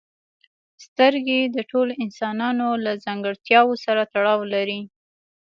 [0.85, 4.81] سترګې د ټولو انسانانو له ځانګړتیاوو سره تړاو لري.